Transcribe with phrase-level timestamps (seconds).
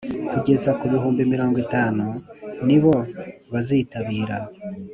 [0.31, 2.05] kugeza ku bihumbi mirongo itanu
[2.67, 2.95] nibo
[3.51, 4.37] bazitabira